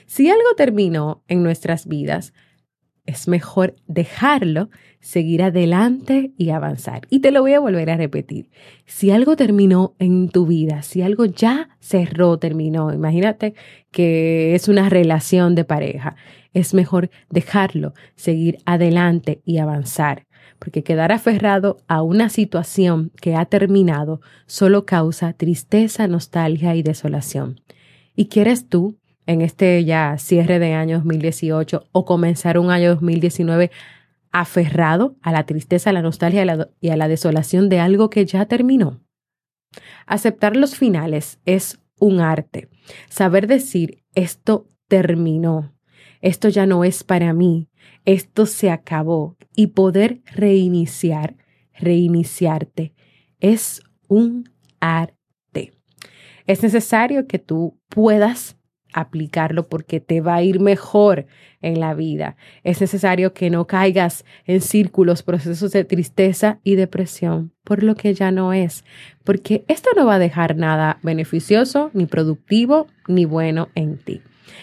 Si 0.06 0.28
algo 0.28 0.54
terminó 0.56 1.22
en 1.28 1.42
nuestras 1.42 1.86
vidas, 1.86 2.32
es 3.04 3.28
mejor 3.28 3.76
dejarlo, 3.86 4.68
seguir 5.00 5.42
adelante 5.42 6.32
y 6.36 6.50
avanzar. 6.50 7.02
Y 7.08 7.20
te 7.20 7.30
lo 7.30 7.42
voy 7.42 7.52
a 7.52 7.60
volver 7.60 7.90
a 7.90 7.96
repetir. 7.96 8.50
Si 8.84 9.12
algo 9.12 9.36
terminó 9.36 9.94
en 10.00 10.28
tu 10.28 10.46
vida, 10.46 10.82
si 10.82 11.02
algo 11.02 11.24
ya 11.24 11.68
cerró, 11.78 12.38
terminó, 12.38 12.92
imagínate 12.92 13.54
que 13.92 14.56
es 14.56 14.66
una 14.66 14.88
relación 14.88 15.54
de 15.54 15.64
pareja 15.64 16.16
es 16.56 16.72
mejor 16.72 17.10
dejarlo, 17.28 17.92
seguir 18.14 18.58
adelante 18.64 19.42
y 19.44 19.58
avanzar, 19.58 20.26
porque 20.58 20.82
quedar 20.82 21.12
aferrado 21.12 21.76
a 21.86 22.00
una 22.00 22.30
situación 22.30 23.12
que 23.20 23.36
ha 23.36 23.44
terminado 23.44 24.22
solo 24.46 24.86
causa 24.86 25.34
tristeza, 25.34 26.08
nostalgia 26.08 26.74
y 26.74 26.82
desolación. 26.82 27.60
¿Y 28.14 28.28
quieres 28.28 28.70
tú, 28.70 28.96
en 29.26 29.42
este 29.42 29.84
ya 29.84 30.16
cierre 30.18 30.58
de 30.58 30.72
año 30.72 30.98
2018 30.98 31.88
o 31.92 32.04
comenzar 32.04 32.58
un 32.58 32.70
año 32.70 32.90
2019 32.90 33.70
aferrado 34.32 35.16
a 35.22 35.32
la 35.32 35.46
tristeza, 35.46 35.90
a 35.90 35.92
la 35.92 36.02
nostalgia 36.02 36.44
y 36.80 36.88
a 36.88 36.96
la 36.96 37.08
desolación 37.08 37.68
de 37.68 37.80
algo 37.80 38.10
que 38.10 38.24
ya 38.24 38.46
terminó? 38.46 39.00
Aceptar 40.06 40.56
los 40.56 40.76
finales 40.76 41.38
es 41.44 41.80
un 41.98 42.20
arte. 42.20 42.68
Saber 43.08 43.46
decir 43.46 44.04
esto 44.14 44.68
terminó, 44.88 45.74
esto 46.20 46.48
ya 46.48 46.66
no 46.66 46.84
es 46.84 47.02
para 47.04 47.32
mí, 47.32 47.68
esto 48.04 48.46
se 48.46 48.70
acabó 48.70 49.36
y 49.54 49.68
poder 49.68 50.20
reiniciar, 50.26 51.36
reiniciarte, 51.74 52.94
es 53.40 53.82
un 54.08 54.50
arte. 54.80 55.72
Es 56.46 56.62
necesario 56.62 57.26
que 57.26 57.38
tú 57.38 57.78
puedas 57.88 58.56
aplicarlo 58.96 59.68
porque 59.68 60.00
te 60.00 60.22
va 60.22 60.36
a 60.36 60.42
ir 60.42 60.58
mejor 60.58 61.26
en 61.60 61.80
la 61.80 61.94
vida. 61.94 62.36
Es 62.64 62.80
necesario 62.80 63.34
que 63.34 63.50
no 63.50 63.66
caigas 63.66 64.24
en 64.46 64.62
círculos, 64.62 65.22
procesos 65.22 65.70
de 65.72 65.84
tristeza 65.84 66.58
y 66.64 66.76
depresión 66.76 67.52
por 67.62 67.82
lo 67.82 67.94
que 67.94 68.14
ya 68.14 68.30
no 68.30 68.52
es, 68.52 68.84
porque 69.22 69.64
esto 69.68 69.90
no 69.96 70.06
va 70.06 70.14
a 70.14 70.18
dejar 70.18 70.56
nada 70.56 70.98
beneficioso, 71.02 71.90
ni 71.92 72.06
productivo, 72.06 72.86
ni 73.06 73.26
bueno 73.26 73.68
en 73.74 73.98
ti. 73.98 74.22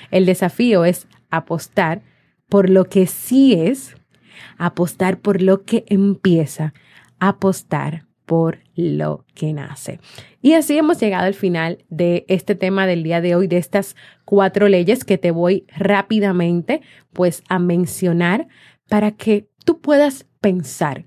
El 0.10 0.26
desafío 0.26 0.84
es 0.84 1.08
apostar 1.30 2.02
por 2.50 2.70
lo 2.70 2.86
que 2.86 3.06
sí 3.06 3.54
es, 3.54 3.96
apostar 4.58 5.20
por 5.20 5.42
lo 5.42 5.64
que 5.64 5.84
empieza, 5.88 6.74
apostar 7.20 8.06
por 8.26 8.60
lo 8.76 9.26
que 9.34 9.54
nace. 9.54 10.00
Y 10.42 10.54
así 10.54 10.78
hemos 10.78 11.00
llegado 11.00 11.26
al 11.26 11.34
final 11.34 11.80
de 11.90 12.26
este 12.28 12.56
tema 12.56 12.88
del 12.88 13.04
día 13.04 13.22
de 13.22 13.36
hoy, 13.36 13.48
de 13.48 13.58
estas 13.58 13.96
cuatro 14.26 14.68
leyes 14.68 15.04
que 15.04 15.18
te 15.18 15.32
voy 15.32 15.66
rápidamente 15.76 16.82
pues 17.12 17.44
a 17.50 17.60
mencionar 17.60 18.48
para 18.90 19.12
que 19.12 19.48
tú 19.66 19.80
puedas 19.80 20.26
pensar 20.42 21.06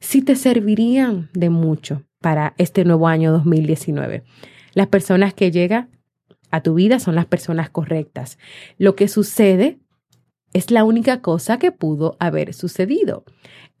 si 0.00 0.22
te 0.22 0.36
servirían 0.36 1.30
de 1.32 1.50
mucho 1.50 2.04
para 2.20 2.54
este 2.58 2.84
nuevo 2.84 3.08
año 3.08 3.32
2019. 3.32 4.24
Las 4.74 4.86
personas 4.88 5.34
que 5.34 5.50
llegan 5.50 5.90
a 6.50 6.62
tu 6.62 6.74
vida 6.74 6.98
son 6.98 7.14
las 7.14 7.26
personas 7.26 7.70
correctas. 7.70 8.38
Lo 8.78 8.96
que 8.96 9.08
sucede 9.08 9.78
es 10.52 10.70
la 10.70 10.84
única 10.84 11.20
cosa 11.20 11.58
que 11.58 11.72
pudo 11.72 12.16
haber 12.20 12.54
sucedido. 12.54 13.24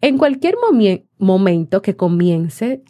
En 0.00 0.16
cualquier 0.16 0.54
momento 1.18 1.82
que 1.82 1.96
comience, 1.96 2.82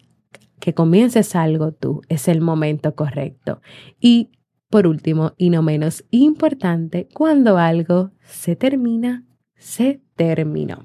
que 0.60 0.74
comiences 0.74 1.34
algo 1.34 1.72
tú, 1.72 2.02
es 2.08 2.28
el 2.28 2.40
momento 2.40 2.94
correcto. 2.94 3.60
Y 3.98 4.30
por 4.68 4.86
último, 4.86 5.32
y 5.38 5.48
no 5.48 5.62
menos 5.62 6.04
importante, 6.10 7.08
cuando 7.14 7.56
algo 7.56 8.10
se 8.22 8.56
termina, 8.56 9.24
se 9.56 10.02
terminó. 10.16 10.84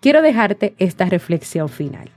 Quiero 0.00 0.22
dejarte 0.22 0.74
esta 0.78 1.06
reflexión 1.06 1.68
final. 1.68 2.10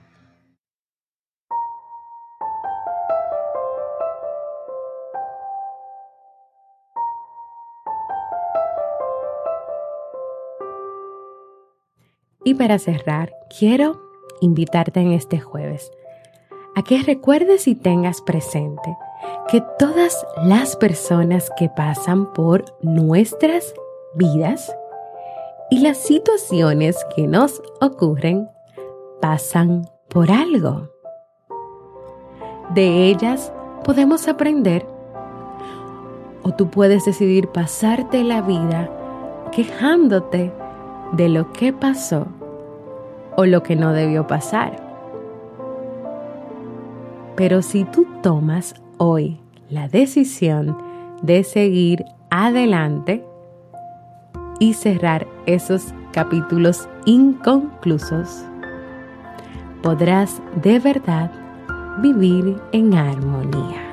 Y 12.44 12.54
para 12.54 12.80
cerrar, 12.80 13.34
quiero 13.58 14.02
invitarte 14.42 15.02
en 15.02 15.12
este 15.12 15.40
jueves 15.40 15.92
a 16.76 16.84
que 16.84 17.02
recuerdes 17.04 17.68
y 17.68 17.76
tengas 17.76 18.22
presente 18.22 18.96
que 19.50 19.62
todas 19.78 20.26
las 20.44 20.76
personas 20.76 21.50
que 21.58 21.70
pasan 21.70 22.32
por 22.34 22.66
nuestras 22.82 23.74
vidas 24.16 24.74
y 25.70 25.80
las 25.80 25.98
situaciones 25.98 26.98
que 27.16 27.28
nos 27.28 27.62
ocurren 27.82 28.50
pasan 29.22 29.90
por 30.08 30.32
algo. 30.32 30.90
De 32.74 33.08
ellas 33.08 33.52
podemos 33.84 34.28
aprender 34.28 34.86
o 36.44 36.52
tú 36.52 36.70
puedes 36.70 37.06
decidir 37.06 37.50
pasarte 37.50 38.24
la 38.24 38.42
vida 38.42 38.90
quejándote 39.52 40.54
de 41.14 41.30
lo 41.30 41.52
que 41.54 41.74
pasó 41.74 42.28
o 43.36 43.46
lo 43.46 43.64
que 43.64 43.76
no 43.76 43.94
debió 43.94 44.28
pasar. 44.28 44.86
Pero 47.36 47.62
si 47.62 47.86
tú 47.86 48.06
tomas 48.22 48.76
hoy 48.98 49.40
la 49.70 49.88
decisión 49.88 50.78
de 51.22 51.44
seguir 51.44 52.06
adelante 52.30 53.24
y 54.60 54.74
cerrar 54.74 55.26
esos 55.46 55.94
capítulos 56.12 56.90
inconclusos, 57.06 58.44
podrás 59.82 60.42
de 60.62 60.80
verdad 60.80 61.32
vivir 62.02 62.62
en 62.72 62.94
armonía. 62.94 63.89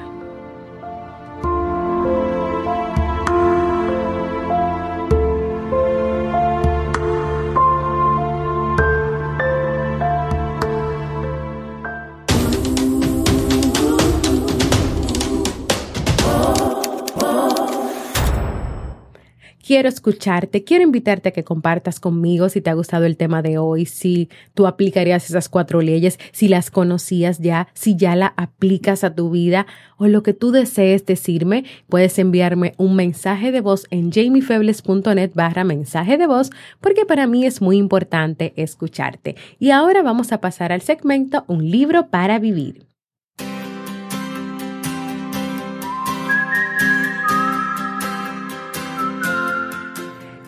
Quiero 19.66 19.88
escucharte, 19.88 20.62
quiero 20.62 20.84
invitarte 20.84 21.30
a 21.30 21.32
que 21.32 21.42
compartas 21.42 21.98
conmigo 21.98 22.48
si 22.48 22.60
te 22.60 22.70
ha 22.70 22.74
gustado 22.74 23.04
el 23.04 23.16
tema 23.16 23.42
de 23.42 23.58
hoy, 23.58 23.84
si 23.84 24.28
tú 24.54 24.68
aplicarías 24.68 25.28
esas 25.28 25.48
cuatro 25.48 25.80
leyes, 25.80 26.20
si 26.30 26.46
las 26.46 26.70
conocías 26.70 27.40
ya, 27.40 27.66
si 27.74 27.96
ya 27.96 28.14
la 28.14 28.32
aplicas 28.36 29.02
a 29.02 29.14
tu 29.14 29.30
vida 29.30 29.66
o 29.96 30.06
lo 30.06 30.22
que 30.22 30.34
tú 30.34 30.52
desees 30.52 31.04
decirme, 31.04 31.64
puedes 31.88 32.16
enviarme 32.20 32.74
un 32.76 32.94
mensaje 32.94 33.50
de 33.50 33.60
voz 33.60 33.86
en 33.90 34.12
jamiefebles.net 34.12 35.32
barra 35.34 35.64
mensaje 35.64 36.16
de 36.16 36.28
voz 36.28 36.50
porque 36.80 37.04
para 37.04 37.26
mí 37.26 37.44
es 37.44 37.60
muy 37.60 37.76
importante 37.76 38.52
escucharte. 38.56 39.34
Y 39.58 39.70
ahora 39.70 40.02
vamos 40.02 40.30
a 40.30 40.40
pasar 40.40 40.70
al 40.70 40.82
segmento 40.82 41.44
Un 41.48 41.68
libro 41.70 42.08
para 42.08 42.38
vivir. 42.38 42.86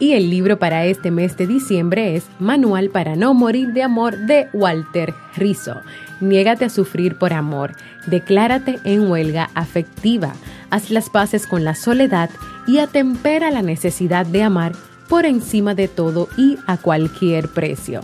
Y 0.01 0.13
el 0.13 0.31
libro 0.31 0.61
para 0.61 0.85
este 0.85 1.11
mes 1.11 1.37
de 1.37 1.49
diciembre 1.49 2.15
es 2.15 2.25
Manual 2.39 2.89
para 2.91 3.17
no 3.17 3.35
morir 3.35 3.73
de 3.73 3.83
amor 3.83 4.17
de 4.17 4.49
Walter 4.53 5.13
Rizzo. 5.37 5.81
Niégate 6.21 6.65
a 6.65 6.71
sufrir 6.71 7.17
por 7.17 7.33
amor, 7.33 7.75
declárate 8.07 8.79
en 8.85 9.11
huelga 9.11 9.51
afectiva, 9.55 10.35
haz 10.71 10.91
las 10.91 11.11
paces 11.11 11.47
con 11.47 11.65
la 11.65 11.75
soledad 11.75 12.31
y 12.67 12.79
atempera 12.79 13.51
la 13.51 13.63
necesidad 13.63 14.25
de 14.25 14.45
amar 14.45 14.73
por 15.09 15.27
encima 15.27 15.75
de 15.75 15.89
todo 15.89 16.29
y 16.37 16.59
a 16.67 16.77
cualquier 16.77 17.49
precio. 17.49 18.03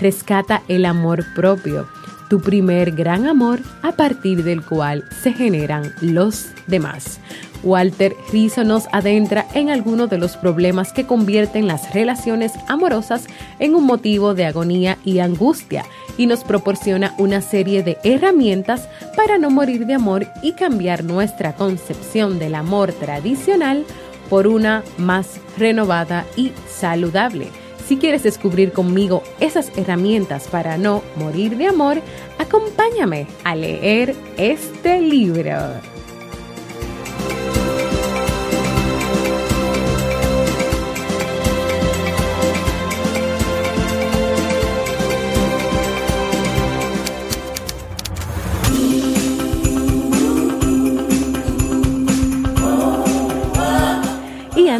Rescata 0.00 0.62
el 0.68 0.84
amor 0.84 1.24
propio, 1.34 1.86
tu 2.28 2.40
primer 2.40 2.92
gran 2.92 3.26
amor 3.26 3.60
a 3.82 3.92
partir 3.92 4.44
del 4.44 4.62
cual 4.62 5.04
se 5.22 5.32
generan 5.32 5.92
los 6.00 6.46
demás. 6.66 7.20
Walter 7.62 8.14
Rizzo 8.32 8.64
nos 8.64 8.86
adentra 8.92 9.46
en 9.54 9.70
algunos 9.70 10.08
de 10.10 10.18
los 10.18 10.36
problemas 10.36 10.92
que 10.92 11.06
convierten 11.06 11.66
las 11.66 11.92
relaciones 11.94 12.52
amorosas 12.68 13.26
en 13.58 13.74
un 13.74 13.84
motivo 13.84 14.34
de 14.34 14.46
agonía 14.46 14.98
y 15.04 15.18
angustia 15.18 15.84
y 16.16 16.26
nos 16.26 16.44
proporciona 16.44 17.14
una 17.18 17.40
serie 17.40 17.82
de 17.82 17.98
herramientas 18.04 18.88
para 19.16 19.38
no 19.38 19.50
morir 19.50 19.86
de 19.86 19.94
amor 19.94 20.26
y 20.42 20.52
cambiar 20.52 21.04
nuestra 21.04 21.54
concepción 21.54 22.38
del 22.38 22.54
amor 22.54 22.92
tradicional 22.92 23.84
por 24.30 24.46
una 24.46 24.82
más 24.98 25.40
renovada 25.58 26.24
y 26.36 26.52
saludable. 26.68 27.48
Si 27.86 27.98
quieres 27.98 28.24
descubrir 28.24 28.72
conmigo 28.72 29.22
esas 29.38 29.70
herramientas 29.76 30.48
para 30.48 30.76
no 30.76 31.04
morir 31.14 31.56
de 31.56 31.68
amor, 31.68 32.02
acompáñame 32.36 33.28
a 33.44 33.54
leer 33.54 34.16
este 34.36 35.00
libro. 35.00 35.95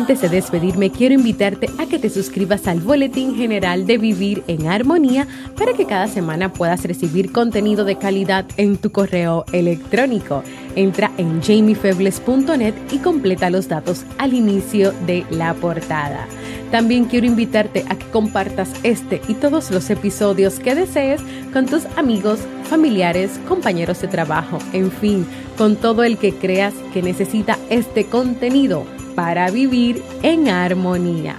Antes 0.07 0.21
de 0.21 0.29
despedirme, 0.29 0.92
quiero 0.92 1.16
invitarte 1.16 1.69
a 1.79 1.87
que 1.87 1.99
te 1.99 2.11
suscribas 2.11 2.69
al 2.69 2.79
Boletín 2.79 3.35
General 3.35 3.87
de 3.87 3.99
Vivir 3.99 4.45
en 4.47 4.69
Armonía 4.69 5.27
para 5.59 5.73
que 5.73 5.85
cada 5.85 6.07
semana 6.07 6.53
puedas 6.53 6.85
recibir 6.85 7.33
contenido 7.33 7.85
de 7.85 7.99
calidad 7.99 8.45
en 8.57 8.77
tu 8.77 8.92
correo 8.92 9.45
electrónico. 9.51 10.45
Entra 10.77 11.11
en 11.19 11.42
jamiefebles.net 11.42 12.75
y 12.92 12.99
completa 12.99 13.51
los 13.51 13.66
datos 13.66 14.05
al 14.19 14.33
inicio 14.33 14.92
de 15.09 15.27
la 15.29 15.55
portada. 15.55 16.29
También 16.71 17.07
quiero 17.07 17.27
invitarte 17.27 17.85
a 17.88 17.97
que 17.97 18.07
compartas 18.07 18.71
este 18.85 19.21
y 19.27 19.35
todos 19.35 19.73
los 19.73 19.90
episodios 19.90 20.61
que 20.61 20.77
desees 20.77 21.21
con 21.53 21.66
tus 21.66 21.85
amigos, 21.97 22.38
familiares, 22.71 23.40
compañeros 23.49 24.01
de 24.03 24.07
trabajo, 24.07 24.59
en 24.73 24.92
fin, 24.92 25.27
con 25.59 25.75
todo 25.75 26.05
el 26.05 26.16
que 26.16 26.33
creas 26.33 26.75
que 26.95 27.03
necesita 27.03 27.59
este 27.71 28.05
contenido 28.05 28.87
para 29.17 29.51
vivir 29.51 30.03
en 30.23 30.49
armonía. 30.49 31.37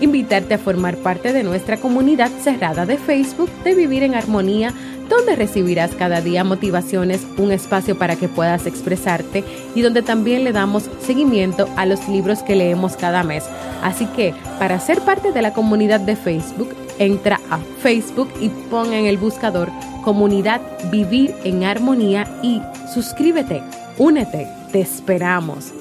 Invitarte 0.00 0.52
a 0.52 0.58
formar 0.58 0.98
parte 0.98 1.32
de 1.32 1.42
nuestra 1.42 1.78
comunidad 1.78 2.30
cerrada 2.42 2.84
de 2.84 2.98
Facebook 2.98 3.48
de 3.64 3.74
Vivir 3.74 4.02
en 4.02 4.14
Armonía, 4.14 4.74
donde 5.08 5.36
recibirás 5.36 5.92
cada 5.92 6.20
día 6.20 6.44
motivaciones, 6.44 7.26
un 7.38 7.50
espacio 7.50 7.96
para 7.96 8.16
que 8.16 8.28
puedas 8.28 8.66
expresarte 8.66 9.42
y 9.74 9.80
donde 9.80 10.02
también 10.02 10.44
le 10.44 10.52
damos 10.52 10.90
seguimiento 11.00 11.66
a 11.76 11.86
los 11.86 12.06
libros 12.08 12.42
que 12.42 12.56
leemos 12.56 12.96
cada 12.96 13.22
mes. 13.22 13.44
Así 13.82 14.04
que 14.04 14.34
para 14.58 14.78
ser 14.80 15.00
parte 15.00 15.32
de 15.32 15.40
la 15.40 15.54
comunidad 15.54 16.00
de 16.00 16.16
Facebook, 16.16 16.74
entra 16.98 17.40
a 17.48 17.58
Facebook 17.80 18.28
y 18.38 18.50
pon 18.50 18.92
en 18.92 19.06
el 19.06 19.16
buscador 19.16 19.70
comunidad 20.04 20.60
Vivir 20.90 21.34
en 21.42 21.64
Armonía 21.64 22.28
y 22.42 22.62
suscríbete, 22.94 23.62
únete, 23.98 24.46
te 24.70 24.80
esperamos. 24.80 25.72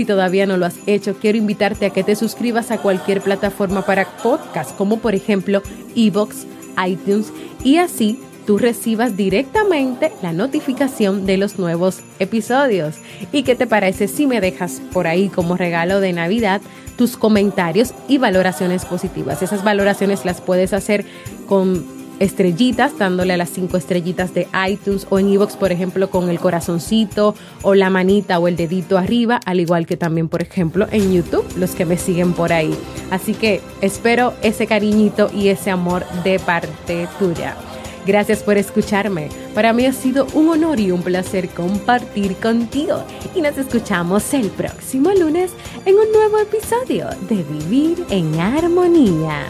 Si 0.00 0.06
todavía 0.06 0.46
no 0.46 0.56
lo 0.56 0.64
has 0.64 0.78
hecho, 0.86 1.16
quiero 1.20 1.36
invitarte 1.36 1.84
a 1.84 1.90
que 1.90 2.02
te 2.02 2.16
suscribas 2.16 2.70
a 2.70 2.78
cualquier 2.78 3.20
plataforma 3.20 3.84
para 3.84 4.06
podcast, 4.22 4.74
como 4.74 4.98
por 4.98 5.14
ejemplo 5.14 5.62
Evox, 5.94 6.46
iTunes, 6.88 7.30
y 7.62 7.76
así 7.76 8.18
tú 8.46 8.56
recibas 8.56 9.14
directamente 9.14 10.10
la 10.22 10.32
notificación 10.32 11.26
de 11.26 11.36
los 11.36 11.58
nuevos 11.58 12.00
episodios. 12.18 12.96
¿Y 13.30 13.42
qué 13.42 13.54
te 13.56 13.66
parece 13.66 14.08
si 14.08 14.26
me 14.26 14.40
dejas 14.40 14.80
por 14.90 15.06
ahí 15.06 15.28
como 15.28 15.58
regalo 15.58 16.00
de 16.00 16.14
Navidad 16.14 16.62
tus 16.96 17.18
comentarios 17.18 17.92
y 18.08 18.16
valoraciones 18.16 18.86
positivas? 18.86 19.42
Esas 19.42 19.62
valoraciones 19.64 20.24
las 20.24 20.40
puedes 20.40 20.72
hacer 20.72 21.04
con 21.46 21.99
estrellitas, 22.20 22.96
dándole 22.96 23.32
a 23.32 23.36
las 23.36 23.50
cinco 23.50 23.76
estrellitas 23.76 24.32
de 24.32 24.46
iTunes 24.68 25.06
o 25.10 25.18
en 25.18 25.30
iVoox, 25.30 25.56
por 25.56 25.72
ejemplo, 25.72 26.10
con 26.10 26.28
el 26.30 26.38
corazoncito 26.38 27.34
o 27.62 27.74
la 27.74 27.90
manita 27.90 28.38
o 28.38 28.46
el 28.46 28.56
dedito 28.56 28.96
arriba, 28.96 29.40
al 29.44 29.58
igual 29.58 29.86
que 29.86 29.96
también, 29.96 30.28
por 30.28 30.42
ejemplo, 30.42 30.86
en 30.92 31.12
YouTube, 31.12 31.44
los 31.56 31.72
que 31.72 31.86
me 31.86 31.98
siguen 31.98 32.34
por 32.34 32.52
ahí. 32.52 32.74
Así 33.10 33.34
que 33.34 33.60
espero 33.80 34.34
ese 34.42 34.66
cariñito 34.66 35.30
y 35.34 35.48
ese 35.48 35.70
amor 35.70 36.04
de 36.22 36.38
parte 36.38 37.08
tuya. 37.18 37.56
Gracias 38.06 38.42
por 38.42 38.56
escucharme. 38.56 39.28
Para 39.54 39.72
mí 39.72 39.84
ha 39.86 39.92
sido 39.92 40.26
un 40.34 40.48
honor 40.48 40.80
y 40.80 40.90
un 40.90 41.02
placer 41.02 41.48
compartir 41.48 42.36
contigo. 42.36 43.04
Y 43.34 43.42
nos 43.42 43.58
escuchamos 43.58 44.32
el 44.32 44.48
próximo 44.48 45.10
lunes 45.10 45.52
en 45.84 45.96
un 45.96 46.10
nuevo 46.12 46.38
episodio 46.38 47.08
de 47.28 47.42
Vivir 47.44 48.04
en 48.10 48.40
Armonía. 48.40 49.46